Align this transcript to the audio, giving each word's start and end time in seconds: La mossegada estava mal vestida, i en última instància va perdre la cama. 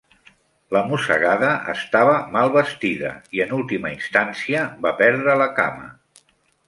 La 0.75 0.79
mossegada 0.91 1.51
estava 1.73 2.15
mal 2.37 2.51
vestida, 2.55 3.11
i 3.37 3.43
en 3.45 3.53
última 3.61 3.93
instància 3.99 4.65
va 4.87 4.95
perdre 5.03 5.37
la 5.43 5.49
cama. 5.61 5.91